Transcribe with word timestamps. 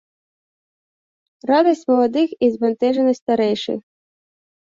Радасць 1.51 1.83
маладых 1.91 2.29
і 2.47 2.49
збянтэжанасць 2.55 3.23
старэйшых. 3.25 3.79